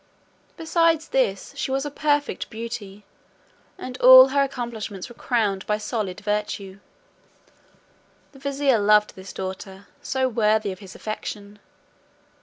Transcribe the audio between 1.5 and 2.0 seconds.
she was a